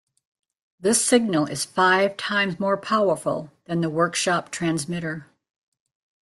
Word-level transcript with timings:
This 0.79 0.99
signal 1.05 1.45
is 1.45 1.63
five 1.63 2.17
times 2.17 2.59
more 2.59 2.75
powerful 2.75 3.51
than 3.65 3.81
the 3.81 3.91
Worksop 3.91 4.49
transmitter. 4.49 5.27